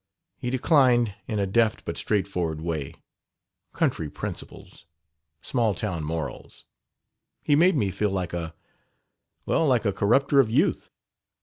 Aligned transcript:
He 0.39 0.49
declined 0.49 1.13
in 1.27 1.37
a 1.37 1.45
deft 1.45 1.85
but 1.85 1.95
straightforward 1.95 2.59
way. 2.59 2.95
Country 3.71 4.09
principles. 4.09 4.87
Small 5.43 5.75
town 5.75 6.03
morals. 6.03 6.65
He 7.43 7.55
made 7.55 7.75
me 7.77 7.91
feel 7.91 8.09
like 8.09 8.33
a 8.33 8.55
well, 9.45 9.67
like 9.67 9.85
a 9.85 9.93
corrupter 9.93 10.39
of 10.39 10.49
youth." 10.49 10.89